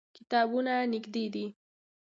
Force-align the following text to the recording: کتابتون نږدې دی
کتابتون 0.15 0.67
نږدې 0.91 1.23
دی 1.33 1.45